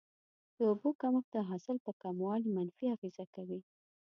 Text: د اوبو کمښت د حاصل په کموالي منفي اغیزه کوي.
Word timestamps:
د 0.57 0.57
اوبو 0.69 0.89
کمښت 1.01 1.29
د 1.33 1.37
حاصل 1.49 1.77
په 1.85 1.91
کموالي 2.01 2.49
منفي 2.57 2.85
اغیزه 2.95 3.25
کوي. 3.35 3.59